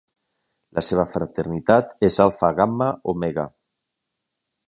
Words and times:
La 0.77 0.83
seva 0.87 1.03
fraternitat 1.15 1.93
és 2.09 2.17
Alfa 2.25 2.51
Gamma 2.61 2.87
Omega. 3.15 3.47